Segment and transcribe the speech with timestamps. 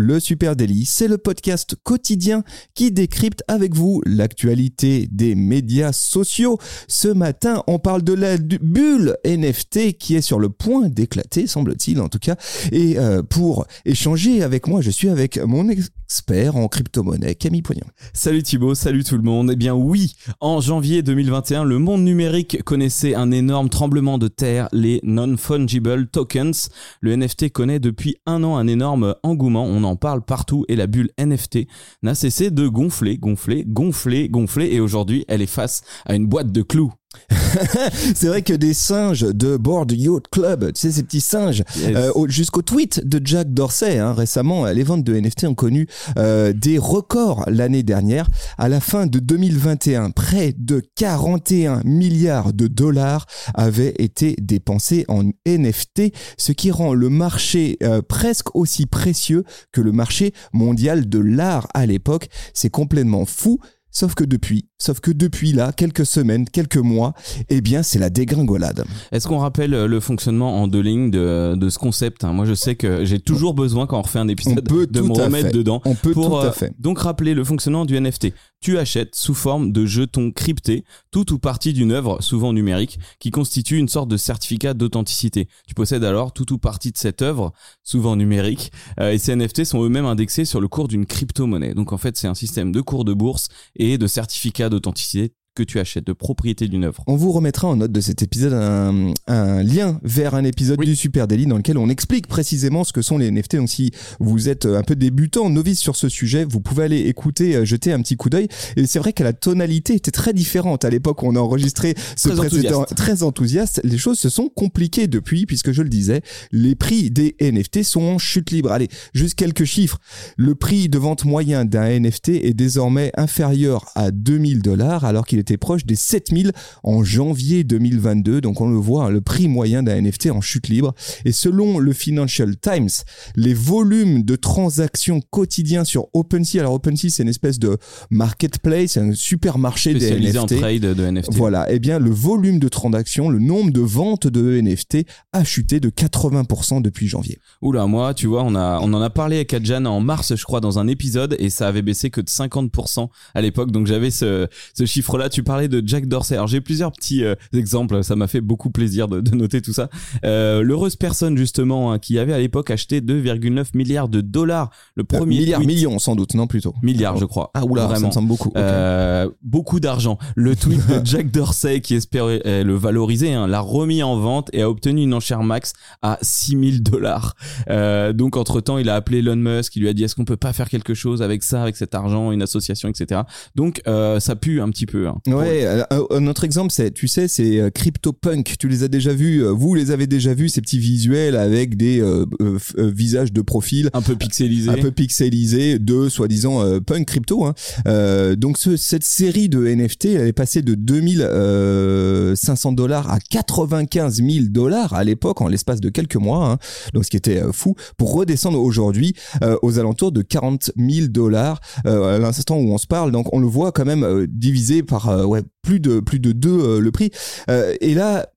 [0.00, 2.44] Le Super Daily, c'est le podcast quotidien
[2.76, 6.56] qui décrypte avec vous l'actualité des médias sociaux.
[6.86, 12.00] Ce matin, on parle de la bulle NFT qui est sur le point d'éclater, semble-t-il
[12.00, 12.36] en tout cas.
[12.70, 17.88] Et euh, pour échanger avec moi, je suis avec mon expert en crypto-monnaie, Camille Poignant.
[18.12, 19.50] Salut Thibaut, salut tout le monde.
[19.52, 24.68] Eh bien oui, en janvier 2021, le monde numérique connaissait un énorme tremblement de terre,
[24.70, 26.68] les non-fungible tokens.
[27.00, 29.66] Le NFT connaît depuis un an un énorme engouement.
[29.96, 31.66] Parle partout et la bulle NFT
[32.02, 36.52] n'a cessé de gonfler, gonfler, gonfler, gonfler et aujourd'hui elle est face à une boîte
[36.52, 36.92] de clous.
[38.14, 42.12] c'est vrai que des singes de Board Yacht Club, tu sais ces petits singes, euh,
[42.28, 46.76] jusqu'au tweet de Jack Dorsey hein, récemment, les ventes de NFT ont connu euh, des
[46.76, 48.28] records l'année dernière.
[48.58, 55.24] À la fin de 2021, près de 41 milliards de dollars avaient été dépensés en
[55.46, 61.18] NFT, ce qui rend le marché euh, presque aussi précieux que le marché mondial de
[61.18, 62.28] l'art à l'époque.
[62.52, 63.60] C'est complètement fou.
[63.98, 67.14] Sauf que depuis, sauf que depuis là, quelques semaines, quelques mois,
[67.48, 68.84] eh bien, c'est la dégringolade.
[69.10, 72.32] Est-ce qu'on rappelle euh, le fonctionnement en deux lignes de, de ce concept hein?
[72.32, 75.50] Moi, je sais que j'ai toujours besoin quand on refait un épisode de me remettre
[75.50, 75.82] dedans.
[75.84, 76.72] On peut pour, tout à euh, fait.
[76.78, 78.28] Donc, rappeler le fonctionnement du NFT.
[78.60, 83.32] Tu achètes sous forme de jetons cryptés tout ou partie d'une œuvre, souvent numérique, qui
[83.32, 85.48] constitue une sorte de certificat d'authenticité.
[85.66, 87.52] Tu possèdes alors tout ou partie de cette œuvre,
[87.82, 91.74] souvent numérique, euh, et ces NFT sont eux-mêmes indexés sur le cours d'une crypto-monnaie.
[91.74, 95.64] Donc en fait, c'est un système de cours de bourse et de certificat d'authenticité que
[95.64, 97.02] tu achètes, de propriété d'une œuvre.
[97.08, 100.94] On vous remettra en note de cet épisode un, un lien vers un épisode du
[100.94, 103.56] Super Daily dans lequel on explique précisément ce que sont les NFT.
[103.56, 107.56] Donc si vous êtes un peu débutant, novice sur ce sujet, vous pouvez aller écouter,
[107.56, 108.46] euh, jeter un petit coup d'œil.
[108.76, 111.94] Et c'est vrai que la tonalité était très différente à l'époque où on a enregistré
[112.16, 112.94] ce Très précédent enthousiaste.
[112.94, 113.80] très enthousiaste.
[113.82, 118.02] Les choses se sont compliquées depuis, puisque je le disais, les prix des NFT sont
[118.02, 118.70] en chute libre.
[118.70, 119.98] Allez, juste quelques chiffres.
[120.36, 125.40] Le prix de vente moyen d'un NFT est désormais inférieur à 2000 dollars, alors qu'il
[125.40, 128.40] était proche des 7000 en janvier 2022.
[128.40, 130.94] Donc on le voit, hein, le prix moyen d'un NFT en chute libre.
[131.24, 132.88] Et selon le Financial Times,
[133.36, 137.76] les volumes de transactions quotidiens sur OpenSea, alors OpenSea c'est une espèce de
[138.10, 140.58] marketplace, un supermarché des Spécialisé en NFT.
[140.58, 141.34] trade de NFT.
[141.34, 144.98] Voilà, eh bien le volume de transactions, le nombre de ventes de NFT
[145.32, 147.38] a chuté de 80% depuis janvier.
[147.62, 150.44] Oula, moi, tu vois, on a, on en a parlé avec Adjan en mars, je
[150.44, 153.70] crois, dans un épisode, et ça avait baissé que de 50% à l'époque.
[153.70, 155.28] Donc j'avais ce, ce chiffre-là.
[155.38, 156.34] Tu parlais de Jack Dorsey.
[156.34, 158.02] Alors j'ai plusieurs petits euh, exemples.
[158.02, 159.88] Ça m'a fait beaucoup plaisir de, de noter tout ça.
[160.24, 164.70] Euh, L'heureuse personne justement hein, qui avait à l'époque acheté 2,9 milliards de dollars.
[164.96, 166.74] Le Euh, premier milliards, tweet- millions sans doute, non plutôt.
[166.82, 167.52] milliards, je crois.
[167.54, 168.08] Ah oula, ça vraiment.
[168.08, 168.48] me semble beaucoup.
[168.48, 168.56] ok.
[168.56, 170.18] Euh, beaucoup d'argent.
[170.34, 174.50] Le tweet de Jack Dorsey qui espérait euh, le valoriser hein, l'a remis en vente
[174.52, 175.72] et a obtenu une enchère max
[176.02, 177.36] à 6000 dollars.
[177.70, 180.24] Euh, donc entre temps, il a appelé Elon Musk, il lui a dit est-ce qu'on
[180.24, 183.20] peut pas faire quelque chose avec ça, avec cet argent, une association, etc.
[183.54, 185.06] Donc euh, ça pue un petit peu.
[185.06, 185.18] hein.
[185.32, 188.54] Ouais, euh, un autre exemple, c'est, tu sais, c'est euh, CryptoPunk.
[188.58, 191.76] Tu les as déjà vus, euh, vous les avez déjà vus, ces petits visuels avec
[191.76, 194.70] des euh, euh, euh, visages de profil Un peu pixelisé.
[194.70, 197.44] un peu pixelisés de soi-disant euh, punk crypto.
[197.44, 197.54] Hein.
[197.86, 204.16] Euh, donc ce, cette série de NFT, elle est passée de 2500 dollars à 95
[204.22, 206.50] 000 dollars à l'époque, en l'espace de quelques mois.
[206.50, 206.58] Hein.
[206.94, 211.08] Donc ce qui était euh, fou, pour redescendre aujourd'hui euh, aux alentours de 40 000
[211.08, 213.12] dollars euh, à l'instant où on se parle.
[213.12, 216.32] Donc on le voit quand même euh, divisé par euh, ouais, plus de plus de
[216.32, 217.10] deux euh, le prix.
[217.50, 218.30] Euh, et là,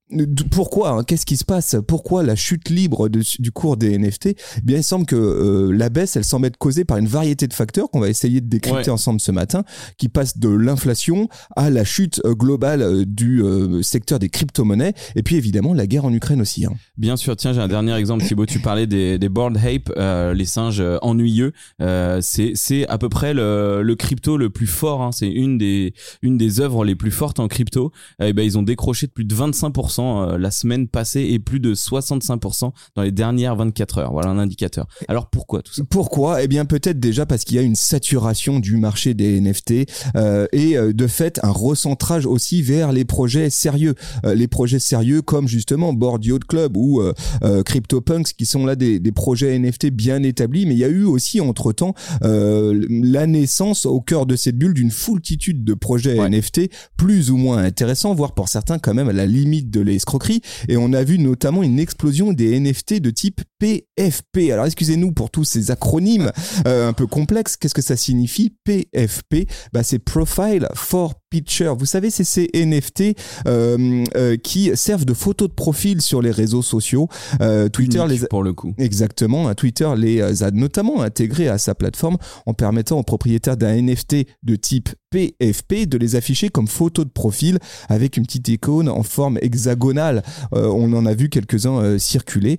[0.51, 1.75] pourquoi hein, Qu'est-ce qui se passe?
[1.87, 5.71] Pourquoi la chute libre de- du cours des NFT Eh bien, il semble que euh,
[5.71, 8.47] la baisse, elle semble être causée par une variété de facteurs qu'on va essayer de
[8.47, 8.89] décrypter Ouais.
[8.89, 9.63] ensemble ce matin,
[9.97, 14.93] qui passent de l'inflation à la chute euh, globale euh, du euh, secteur des crypto-monnaies,
[15.15, 16.65] et puis évidemment la guerre en Ukraine aussi.
[16.65, 16.73] Hein.
[16.97, 18.45] Bien sûr, tiens, j'ai un dernier exemple, Thibaut.
[18.45, 21.53] Tu parlais des, des board ape, euh, les singes euh, ennuyeux.
[21.81, 25.01] Euh, c'est c'est à peu près le, le crypto le plus fort.
[25.01, 25.11] Hein.
[25.11, 27.91] C'est une des une des œuvres les plus fortes en crypto.
[28.21, 31.59] Et ben ils ont décroché de plus de 25% euh, la semaine passée et plus
[31.59, 34.11] de 65% dans les dernières 24 heures.
[34.11, 34.87] Voilà un indicateur.
[35.07, 35.83] Alors pourquoi tout ça?
[35.89, 36.43] Pourquoi?
[36.43, 40.47] Eh bien peut-être déjà parce qu'il y a une saturation du marché des NFT euh,
[40.51, 43.95] et euh, de fait un recentrage aussi vers les projets sérieux,
[44.25, 47.13] Euh, les projets sérieux comme justement Board Yacht Club ou euh,
[47.43, 50.89] euh, CryptoPunks qui sont là des, des projets NFT bien établis, mais il y a
[50.89, 56.19] eu aussi entre temps la naissance au cœur de cette bulle d'une foultitude de projets
[56.19, 56.29] Ouais.
[56.29, 60.41] NFT plus ou moins intéressants, voire pour certains quand même à la limite de l'escroquerie.
[60.67, 64.51] Et on a vu notamment une explosion des NFT de type PFP.
[64.51, 66.31] Alors excusez-nous pour tous ces acronymes
[66.67, 67.57] euh, un peu complexes.
[67.57, 71.75] Qu'est-ce que ça signifie PFP bah, C'est Profile for Picture.
[71.77, 73.15] Vous savez, c'est ces NFT
[73.47, 77.07] euh, euh, qui servent de photos de profil sur les réseaux sociaux.
[77.39, 78.75] Euh, Twitter les a- pour le coup.
[78.77, 83.73] Exactement, hein, Twitter les a notamment intégrés à sa plateforme en permettant aux propriétaires d'un
[83.81, 88.87] NFT de type PFP de les afficher comme photo de profil avec une petite icône
[88.89, 90.23] en forme hexagonale.
[90.53, 92.57] On en a vu quelques-uns circuler.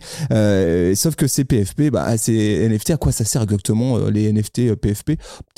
[0.95, 5.13] Sauf que ces PFP, bah, ces NFT, à quoi ça sert exactement les NFT PFP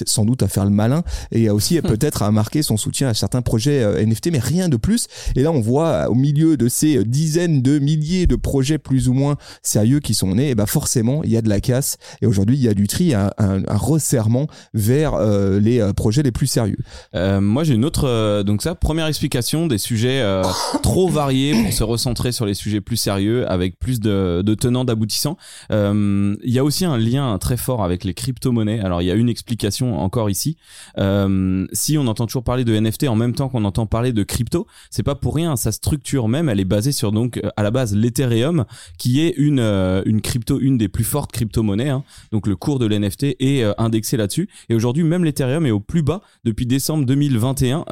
[0.06, 1.02] Sans doute à faire le malin
[1.32, 4.76] et aussi peut-être à marquer son soutien à certains projets euh, NFT, mais rien de
[4.76, 5.08] plus.
[5.36, 8.78] Et là, on voit euh, au milieu de ces euh, dizaines de milliers de projets
[8.78, 11.60] plus ou moins sérieux qui sont nés, et bah forcément, il y a de la
[11.60, 11.96] casse.
[12.22, 15.92] Et aujourd'hui, il y a du tri, un, un, un resserrement vers euh, les euh,
[15.92, 16.78] projets les plus sérieux.
[17.14, 18.42] Euh, moi, j'ai une autre.
[18.42, 20.22] donc ça, première explication des sujets
[20.82, 24.84] trop variés pour se recentrer sur les sujets plus sérieux avec plus de, de tenants
[24.84, 25.36] d'aboutissants.
[25.70, 28.80] Il y a aussi un lien très fort avec les crypto-monnaies.
[28.80, 30.56] Alors, il y a une explication encore ici.
[30.96, 34.66] Si on entend toujours parler de NFT en même temps qu'on entend parler de crypto,
[34.90, 35.56] c'est pas pour rien.
[35.56, 38.64] Sa structure même, elle est basée sur donc euh, à la base l'Ethereum,
[38.98, 41.90] qui est une euh, une crypto, une des plus fortes crypto-monnaies.
[41.90, 42.04] hein.
[42.32, 44.48] Donc le cours de l'NFT est euh, indexé là-dessus.
[44.68, 47.84] Et aujourd'hui, même l'Ethereum est au plus bas depuis décembre 2021.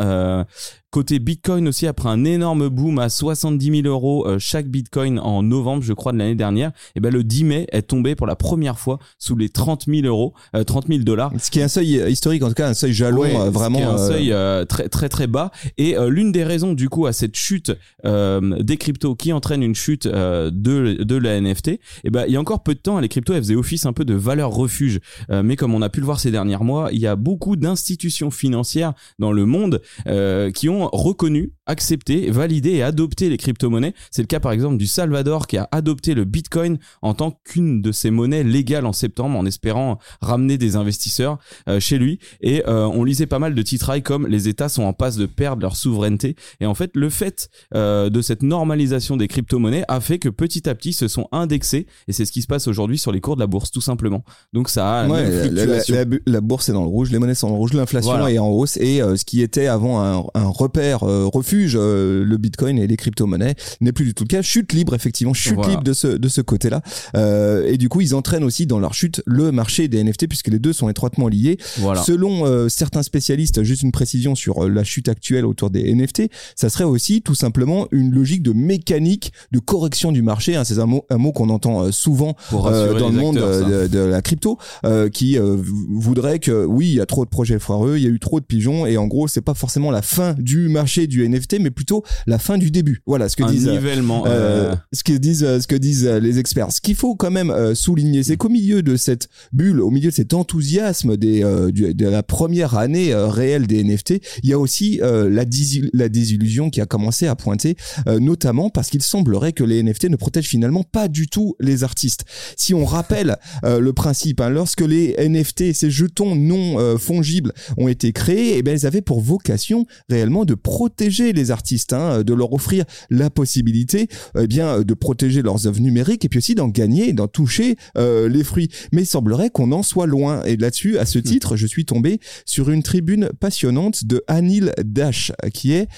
[0.92, 5.18] Euh, Côté Bitcoin aussi, après un énorme boom à 70 000 euros euh, chaque Bitcoin
[5.18, 8.26] en novembre, je crois, de l'année dernière, et ben le 10 mai est tombé pour
[8.26, 11.32] la première fois sous les 30 000 euros, euh, 30 000 dollars.
[11.40, 13.50] Ce qui est un seuil historique, en tout cas un seuil jalon Ouais, euh, ce
[13.50, 13.78] vraiment.
[13.78, 16.72] qui est un euh, seuil euh, très très très bas et euh, l'une des raisons
[16.74, 17.72] du coup à cette chute
[18.04, 21.68] euh, des cryptos qui entraîne une chute euh, de de la NFT
[22.04, 23.92] et ben il y a encore peu de temps les cryptos elles faisaient office un
[23.92, 25.00] peu de valeur refuge
[25.30, 27.56] Euh, mais comme on a pu le voir ces derniers mois il y a beaucoup
[27.56, 33.94] d'institutions financières dans le monde euh, qui ont reconnu accepté validé et adopté les crypto-monnaies.
[34.10, 37.80] C'est le cas par exemple du Salvador qui a adopté le Bitcoin en tant qu'une
[37.82, 41.38] de ses monnaies légales en septembre en espérant ramener des investisseurs
[41.69, 42.19] euh, chez lui.
[42.42, 45.26] Et euh, on lisait pas mal de titrailles comme les États sont en passe de
[45.26, 46.36] perdre leur souveraineté.
[46.60, 50.69] Et en fait le fait euh, de cette normalisation des crypto-monnaies a fait que petit
[50.69, 53.36] à petit se sont indexés et c'est ce qui se passe aujourd'hui sur les cours
[53.36, 54.22] de la bourse tout simplement.
[54.52, 57.48] Donc ça a Ouais, une la, la- bourse est dans le rouge, les monnaies sont
[57.48, 58.30] dans le rouge, l'inflation Voilà.
[58.30, 58.76] est en hausse.
[58.76, 61.24] Et euh, ce qui était avant un, un repère euh,
[61.62, 64.42] refuge, euh, le Bitcoin et les crypto-monnaies, n'est plus du tout le cas.
[64.42, 65.70] Chute libre, effectivement, chute Voilà.
[65.70, 66.82] libre de ce de ce côté-là.
[67.16, 70.48] Euh, et du coup, ils entraînent aussi dans leur chute le marché des NFT puisque
[70.48, 71.58] les deux sont étroitement liés.
[71.78, 75.92] voilà Selon euh, certains spécialistes, juste une précision sur euh, la chute actuelle autour des
[75.94, 76.22] NFT,
[76.56, 80.56] ça serait aussi tout simplement une logique de mécanique de correction du marché.
[80.56, 80.64] hein.
[80.64, 83.68] C'est un mot, un mot qu'on entend euh, souvent pour euh, dans le monde acteurs,
[83.68, 85.56] de, de la crypto, euh, qui euh,
[85.88, 88.40] voudrait que oui, il y a trop de projets foireux, il y a eu trop
[88.40, 91.70] de pigeons, et en gros, c'est pas forcément la fin du marché du NFT, mais
[91.70, 93.02] plutôt la fin du début.
[93.06, 93.68] Voilà ce que un disent.
[93.68, 96.72] euh, nivellement euh, euh, ce que disent euh, ce que disent les experts.
[96.72, 100.14] Ce qu'il faut quand même souligner, c'est qu'au milieu de cette bulle, au milieu de
[100.14, 101.42] cet enthousiasme des
[101.72, 105.44] du- de la première année réelle des NFT, il y a aussi la,
[105.92, 107.76] la désillusion qui a commencé à pointer,
[108.20, 112.24] notamment parce qu'il semblerait que les NFT ne protègent finalement pas du tout les artistes.
[112.56, 118.12] Si on rappelle le principe, hein, lorsque les NFT, ces jetons non fongibles, ont été
[118.12, 122.52] créés, eh bien, ils avaient pour vocation réellement de protéger les artistes, hein, de leur
[122.52, 124.08] offrir la possibilité
[124.38, 128.29] eh bien de protéger leurs œuvres numériques et puis aussi d'en gagner d'en toucher euh,
[128.29, 128.69] les fruits.
[128.93, 130.43] Mais il semblerait qu'on en soit loin.
[130.44, 135.32] Et là-dessus, à ce titre, je suis tombé sur une tribune passionnante de Anil Dash,
[135.53, 135.89] qui est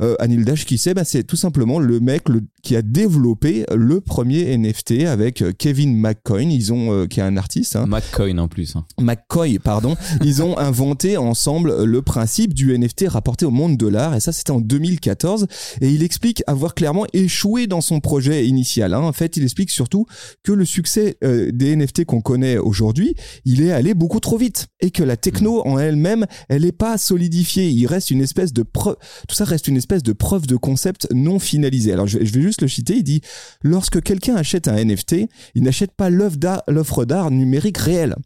[0.00, 3.64] euh, Anil Dash, qui c'est, bah, c'est tout simplement le mec le- qui a développé
[3.74, 6.44] le premier NFT avec euh, Kevin McCoy.
[6.44, 8.84] Ils ont, euh, qui est un artiste, hein, McCoin en plus hein.
[9.00, 14.14] McCoy, pardon, ils ont inventé ensemble le principe du NFT rapporté au monde de l'art,
[14.14, 15.46] et ça c'était en 2014,
[15.80, 18.94] et il explique avoir clairement échoué dans son projet initial.
[18.94, 19.00] hein.
[19.00, 20.06] En fait, il explique surtout
[20.44, 23.14] que le succès euh, des NFT qu'on connaît aujourd'hui,
[23.44, 26.96] il est allé beaucoup trop vite, et que la techno en elle-même, elle n'est pas
[26.96, 27.68] solidifiée.
[27.68, 28.96] Il reste une espèce de preuve,
[29.28, 31.92] tout ça reste une espèce de preuve de concept non finalisée.
[31.92, 33.20] Alors je, je vais juste le citer, il dit,
[33.62, 38.16] lorsque quelqu'un achète un NFT, il n'achète pas l'œuvre d'art- l'offre d'art numérique réelle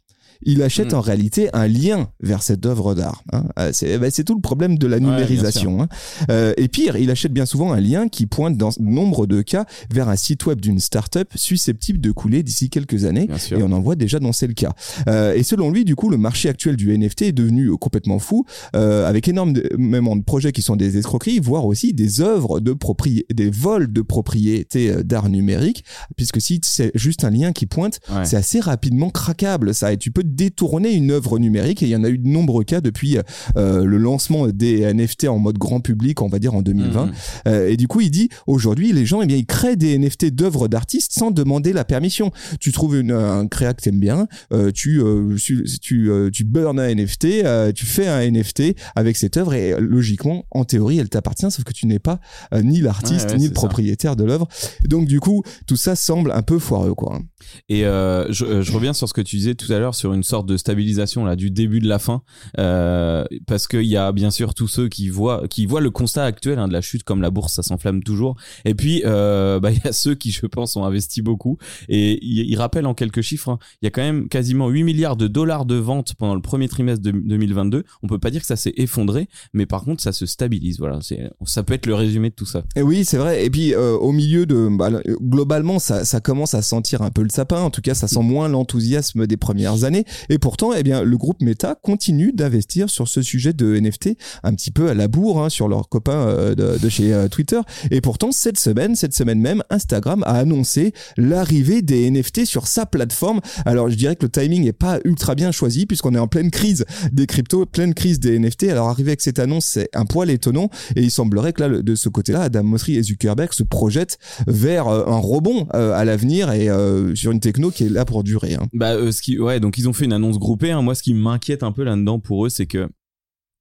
[0.42, 0.96] il achète Mm.
[0.96, 3.22] en réalité un lien vers cette œuvre d'art.
[3.32, 3.44] hein.
[3.58, 5.82] Euh, C'est bah, tout le problème de la numérisation.
[5.82, 5.88] hein.
[6.30, 9.64] Euh, et pire, il achète bien souvent un lien qui pointe dans nombre de cas
[9.92, 13.28] vers un site web d'une start-up susceptible de couler d'ici quelques années.
[13.58, 14.72] Et on en voit déjà dans c'est le cas.
[15.08, 18.18] Euh, et selon lui, du coup, le marché actuel du NFT est devenu euh, complètement
[18.18, 22.72] fou, euh, avec énormément de projets qui sont des escroqueries, voire aussi des œuvres de
[22.72, 25.84] propriété, des vols de propriété euh, d'art numérique,
[26.16, 28.24] puisque si c'est juste un lien qui pointe, Ouais.
[28.24, 29.92] c'est assez rapidement craquable, ça.
[29.92, 32.64] Et tu peux détourner une œuvre numérique et il y en a eu de nombreux
[32.64, 33.18] cas depuis
[33.56, 37.06] euh, le lancement des NFT en mode grand public, on va dire en 2020.
[37.06, 37.12] Mhm.
[37.49, 40.26] Euh, et du coup, il dit aujourd'hui, les gens, eh bien, ils créent des NFT
[40.26, 42.30] d'œuvres d'artistes sans demander la permission.
[42.61, 45.02] Tu trouves une, un créa que t'aimes bien, euh, tu
[45.38, 47.26] tu tu, tu burn un NFT,
[47.75, 51.73] tu fais un NFT avec cette œuvre et logiquement, en théorie, elle t'appartient, sauf que
[51.73, 52.21] tu n'es pas
[52.62, 53.61] ni l'artiste Ouais, ouais, ni le ça.
[53.61, 54.49] propriétaire de l'œuvre.
[54.85, 57.21] Donc du coup, tout ça semble un peu foireux, quoi.
[57.68, 60.46] Et je, je reviens sur ce que tu disais tout à l'heure sur une sorte
[60.46, 62.23] de stabilisation là du début de la fin,
[62.58, 66.25] euh, parce qu'il y a bien sûr tous ceux qui voient qui voient le constat
[66.25, 68.37] actuel hein, de la chute comme la bourse ça s'enflamme toujours.
[68.64, 71.58] Et puis euh, bah il y a ceux qui je pense ont investi beaucoup
[71.88, 74.82] et il, il rappelle en quelques chiffres, hein, il y a quand même quasiment 8
[74.85, 77.85] milliards de dollars de ventes pendant le premier trimestre de 2022.
[78.02, 80.78] On peut pas dire que ça s'est effondré, mais par contre ça se stabilise.
[80.78, 82.64] Voilà, c'est ça peut être le résumé de tout ça.
[82.75, 83.44] Et oui, c'est vrai.
[83.44, 87.11] Et puis euh, au milieu de, bah, le- globalement, ça, ça commence à sentir un
[87.11, 87.61] peu le sapin.
[87.61, 90.04] En tout cas, ça sent moins l'enthousiasme des premières années.
[90.28, 94.10] Et pourtant, eh bien, le groupe Meta continue d'investir sur ce sujet de NFT,
[94.42, 97.60] un petit peu à la bourre hein, sur leurs copains euh, de, chez euh, Twitter.
[97.90, 102.86] Et pourtant, cette semaine, cette semaine même, Instagram a annoncé l'arrivée des NFT sur sa
[102.86, 103.40] plateforme.
[103.64, 106.50] Alors, je dirais que le timing est pas ultra bien choisi puisqu'on est en pleine
[106.50, 108.64] crise des cryptos, pleine crise des NFT.
[108.64, 110.70] Alors, arriver avec cette annonce, c'est un poil étonnant.
[110.94, 114.88] Et il semblerait que là, de ce côté-là, Adam Mosseri et Zuckerberg se projettent vers
[114.88, 116.68] euh, un rebond à l'avenir et
[117.14, 118.54] sur une techno qui est là pour durer.
[118.54, 118.66] hein.
[118.72, 120.70] Bah, ce qui, ouais, donc ils ont fait une annonce groupée.
[120.70, 120.82] hein.
[120.82, 122.88] Moi, ce qui m'inquiète un peu là-dedans pour eux, c'est que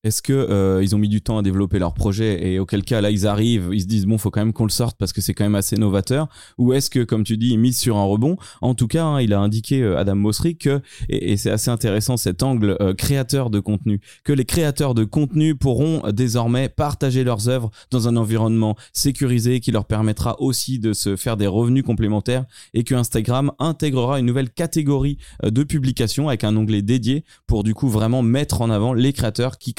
[0.05, 3.01] est-ce que euh, ils ont mis du temps à développer leur projet et auquel cas
[3.01, 5.19] là ils arrivent, ils se disent bon, faut quand même qu'on le sorte parce que
[5.19, 6.27] c'est quand même assez novateur.
[6.59, 8.37] Ou est-ce que, comme tu dis, ils misent sur un rebond?
[8.61, 12.17] En tout cas, hein, il a indiqué euh, Adam Mosseri que et, c'est assez intéressant
[12.17, 17.49] cet angle euh, créateur de contenu, que les créateurs de contenu pourront désormais partager leurs
[17.49, 22.45] œuvres dans un environnement sécurisé qui leur permettra aussi de se faire des revenus complémentaires
[22.75, 27.73] et que Instagram intégrera une nouvelle catégorie de publication avec un onglet dédié pour du
[27.73, 29.73] coup vraiment mettre en avant les créateurs qui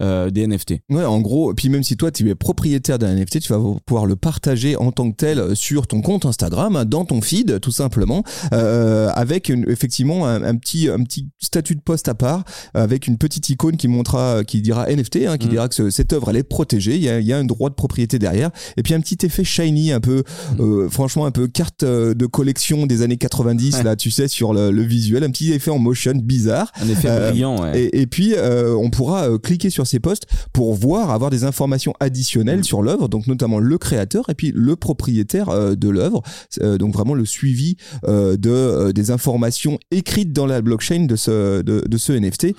[0.00, 0.80] euh, des NFT.
[0.90, 4.06] Ouais, en gros, puis même si toi tu es propriétaire d'un NFT, tu vas pouvoir
[4.06, 8.22] le partager en tant que tel sur ton compte Instagram, dans ton feed, tout simplement,
[8.52, 12.44] euh, avec une, effectivement un, un petit un petit statut de poste à part,
[12.74, 15.50] avec une petite icône qui montrera, qui dira NFT, hein, qui Mm.
[15.50, 17.44] dira que ce- cette œuvre elle est protégée, il y a, il y a un
[17.44, 20.22] droit de propriété derrière, et puis un petit effet shiny, un peu,
[20.60, 23.82] euh, franchement un peu carte euh, de collection des années 90 Ouais.
[23.82, 26.70] là, tu sais, sur le, le visuel, un petit effet en motion bizarre.
[26.80, 27.80] Un effet Euh, brillant, ouais.
[27.80, 31.44] Et, et puis, euh, on pourra euh, cliquer sur ces posts pour voir, avoir des
[31.44, 36.22] informations additionnelles sur l'œuvre, donc notamment le créateur et puis le propriétaire euh, de l'œuvre.
[36.62, 37.76] Euh, donc vraiment le suivi
[38.08, 42.54] euh, de des informations écrites dans la blockchain de ce de, de ce NFT.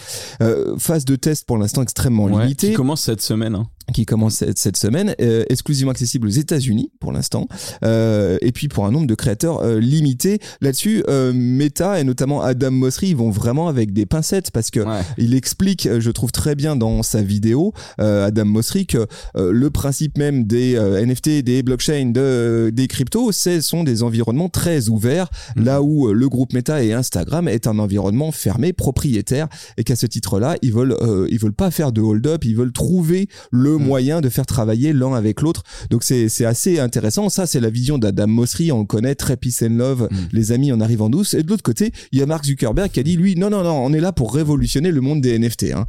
[0.77, 3.55] Phase de test pour l'instant extrêmement Ouais, limitée qui commence cette semaine.
[3.55, 3.67] hein.
[3.93, 7.47] Qui commence cette, semaine, euh, exclusivement accessible aux États-Unis pour l'instant,
[7.83, 10.39] euh, et puis pour un nombre de créateurs euh, limité.
[10.61, 14.79] Là-dessus, euh, Meta et notamment Adam Mosseri ils vont vraiment avec des pincettes parce que
[14.79, 15.01] Ouais.
[15.17, 19.51] il explique, euh, je trouve très bien dans sa vidéo, euh, Adam Mosseri, que euh,
[19.51, 24.89] le principe même des NFT, des blockchains, de, des cryptos, ce sont des environnements très
[24.89, 25.65] ouverts, Mhm.
[25.65, 29.47] là où le groupe Meta et Instagram est un environnement fermé, propriétaire,
[29.77, 32.71] et qu'à ce titre-là, ils veulent, euh, ils veulent pas faire de hold-up, ils veulent
[32.71, 33.85] trouver le Mhm.
[33.85, 35.63] moyen de faire travailler l'un avec l'autre.
[35.89, 37.29] Donc c'est c'est assez intéressant.
[37.29, 38.71] Ça, c'est la vision d'Adam Mosseri.
[38.71, 40.07] On le connaît, très peace and love.
[40.11, 40.17] Mhm.
[40.31, 41.33] Les amis, on arrive en douce.
[41.33, 43.63] Et de l'autre côté, il y a Mark Zuckerberg qui a dit lui, non, non,
[43.63, 45.73] non, on est là pour révolutionner le monde des NFT.
[45.75, 45.85] Hein.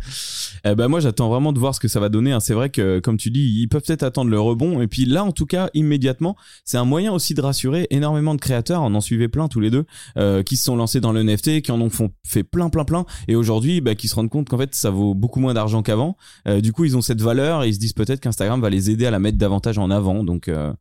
[0.65, 2.33] Eh ben moi j'attends vraiment de voir ce que ça va donner.
[2.33, 2.41] hein.
[2.41, 4.81] C'est vrai que comme tu dis, ils peuvent peut-être attendre le rebond.
[4.81, 8.41] Et puis là en tout cas immédiatement, c'est un moyen aussi de rassurer énormément de
[8.41, 8.83] créateurs.
[8.83, 9.85] On en suivait plein tous les deux
[10.17, 12.85] euh, qui se sont lancés dans le NFT, qui en ont font- fait plein plein
[12.85, 13.05] plein.
[13.29, 16.17] Et aujourd'hui, bah, qui se rendent compte qu'en fait ça vaut beaucoup moins d'argent qu'avant.
[16.49, 18.91] Euh, du coup ils ont cette valeur et ils se disent peut-être qu'Instagram va les
[18.91, 20.23] aider à la mettre davantage en avant.
[20.23, 20.73] Donc, euh,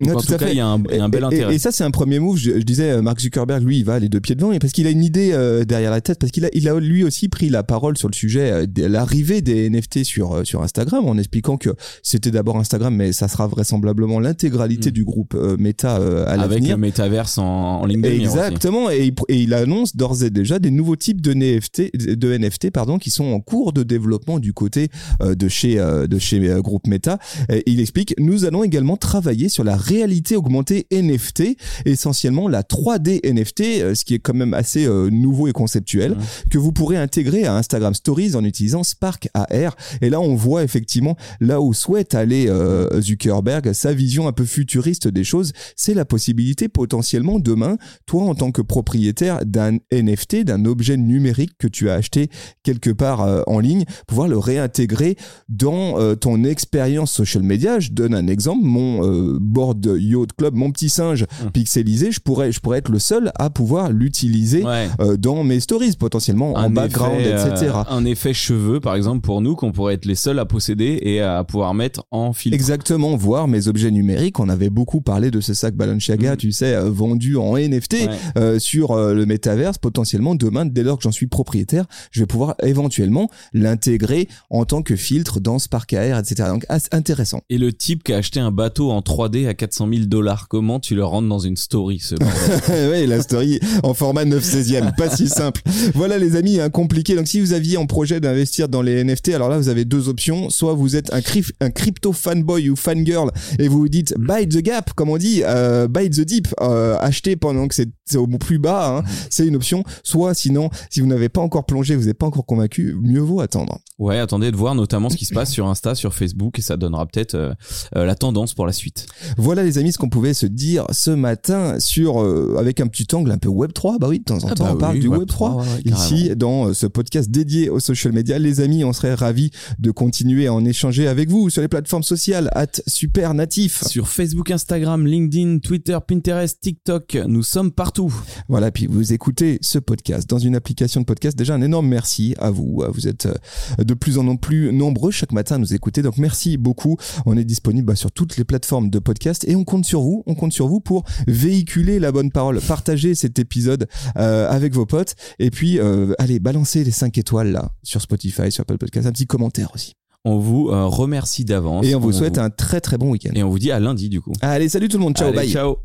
[0.00, 1.54] Ouais, en tout cas il y a un, bel Et- intérêt.
[1.54, 2.38] Et, ça, c'est un premier move.
[2.38, 4.72] Je, je disais, euh, Mark Zuckerberg, lui, il va les deux pieds devant, et parce
[4.72, 7.28] qu'il a une idée euh, derrière la tête, parce qu'il a, il a lui aussi
[7.28, 11.06] pris la parole sur le sujet euh, de l'arrivée des NFT sur euh, sur Instagram,
[11.06, 11.70] en expliquant que
[12.02, 14.92] c'était d'abord Instagram, mais ça sera vraisemblablement l'intégralité Mm.
[14.92, 16.76] du groupe Meta à avec l'avenir.
[16.76, 18.38] le métaverse en, en ligne de mire aussi.
[18.38, 22.36] Exactement, et il, et il annonce d'ores et déjà des nouveaux types de NFT, de
[22.38, 24.88] NFT pardon, qui sont en cours de développement du côté
[25.22, 27.18] de chez de chez Groupe Meta.
[27.50, 33.20] Et il explique nous allons également travailler sur la réalité augmentée NFT, essentiellement la 3D
[33.24, 36.18] NFT, euh, ce qui est quand même assez euh, nouveau et conceptuel, Mhm.
[36.50, 39.76] que vous pourrez intégrer à Instagram Stories en utilisant Spark AR.
[40.00, 44.44] Et là, on voit effectivement là où souhaite aller euh, Zuckerberg, sa vision un peu
[44.44, 50.44] futuriste des choses, c'est la possibilité potentiellement demain, toi en tant que propriétaire d'un NFT,
[50.44, 52.30] d'un objet numérique que tu as acheté
[52.62, 55.16] quelque part euh, en ligne, pouvoir le réintégrer
[55.48, 57.80] dans euh, ton expérience social media.
[57.80, 59.00] Je donne un exemple, mon
[59.40, 61.50] board de Yacht Club, mon petit singe Mm.
[61.50, 64.88] pixelisé, je pourrais, je pourrais être le seul à pouvoir l'utiliser Ouais.
[65.00, 67.72] euh, dans mes stories, potentiellement en Un background, effet, euh, etc.
[67.88, 71.20] un effet cheveux, par exemple, pour nous, qu'on pourrait être les seuls à posséder et
[71.20, 72.54] à pouvoir mettre en filtre.
[72.54, 74.38] Exactement, voir mes objets numériques.
[74.40, 76.36] On avait beaucoup parlé de ce sac Balenciaga, Mm.
[76.36, 78.08] tu sais, euh, vendu en NFT Ouais.
[78.38, 79.78] euh, sur euh, le métaverse.
[79.78, 84.82] Potentiellement, demain, dès lors que j'en suis propriétaire, je vais pouvoir éventuellement l'intégrer en tant
[84.82, 86.48] que filtre dans Spark AR, etc.
[86.48, 87.40] Donc, assez intéressant.
[87.50, 90.80] Et le type qui a acheté un bateau en 3D à 400 000 dollars, comment
[90.80, 92.14] tu le rentres dans une story, ce
[92.90, 95.60] ouais, la story en format 9 16e, pas si simple.
[95.94, 97.14] Voilà les amis, hein, compliqué.
[97.14, 100.08] Donc si vous aviez en projet d'investir dans les NFT, alors là vous avez deux
[100.08, 100.48] options.
[100.48, 104.48] Soit vous êtes un, cryp- un crypto fanboy ou fangirl et vous vous dites buy
[104.48, 108.26] the gap, comme on dit, euh, buy the deep, euh, acheter pendant que c'est au
[108.26, 109.84] plus bas, hein, c'est une option.
[110.02, 113.40] Soit sinon, si vous n'avez pas encore plongé, vous n'êtes pas encore convaincu, mieux vaut
[113.40, 113.78] attendre.
[113.98, 116.78] Ouais, attendez de voir notamment ce qui se passe sur Insta, sur Facebook, et ça
[116.78, 117.52] donnera peut-être euh,
[117.94, 119.06] la tendance pour la suite.
[119.36, 123.06] Voilà les amis ce qu'on pouvait se dire ce matin sur euh, avec un petit
[123.14, 123.98] angle un peu Web 3.
[123.98, 125.50] Bah oui, de temps en Ah temps bah on parle oui, du Web Web 3.
[125.50, 129.14] 3, ouais, Ici, dans euh, ce podcast dédié aux social media, les amis, on serait
[129.14, 133.84] ravis de continuer à en échanger avec vous sur les plateformes sociales, at super natif.
[133.86, 138.12] Sur Facebook, Instagram, LinkedIn, Twitter, Pinterest, TikTok, nous sommes partout.
[138.48, 141.36] Voilà, puis vous écoutez ce podcast dans une application de podcast.
[141.36, 142.82] Déjà, un énorme merci à vous.
[142.92, 146.02] Vous êtes euh, de plus en plus nombreux chaque matin à nous écouter.
[146.02, 146.96] Donc, merci beaucoup.
[147.26, 150.22] On est disponible bah, sur toutes les plateformes de podcast et on compte sur vous.
[150.26, 154.86] On compte sur vous pour véhiculer la bonne parole, partager cet épisode euh, avec vos
[154.86, 159.06] potes et puis, euh, allez, balancer les 5 étoiles là sur Spotify, sur Apple Podcast,
[159.06, 159.94] un petit commentaire aussi.
[160.24, 161.86] On vous euh, remercie d'avance.
[161.86, 163.30] Et on vous souhaite un très très bon week-end.
[163.34, 164.32] Et on vous dit à lundi du coup.
[164.42, 165.16] Allez, salut tout le monde.
[165.16, 165.50] Ciao, Allez, bye.
[165.50, 165.76] Ciao.